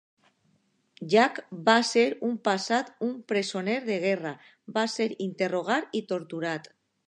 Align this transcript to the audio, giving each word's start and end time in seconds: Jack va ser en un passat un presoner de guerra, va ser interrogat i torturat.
Jack 1.13 1.37
va 1.67 1.75
ser 1.89 2.05
en 2.07 2.23
un 2.29 2.33
passat 2.49 2.91
un 3.09 3.13
presoner 3.33 3.77
de 3.91 4.01
guerra, 4.07 4.35
va 4.79 4.89
ser 4.99 5.11
interrogat 5.31 5.97
i 6.01 6.07
torturat. 6.15 6.71